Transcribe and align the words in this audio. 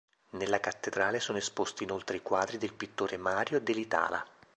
Nella 0.31 0.59
cattedrale 0.59 1.19
sono 1.19 1.37
esposti 1.37 1.83
inoltre 1.83 2.17
i 2.17 2.21
quadri 2.23 2.57
del 2.57 2.73
pittore 2.73 3.17
Mario 3.17 3.59
Delitala. 3.61 4.25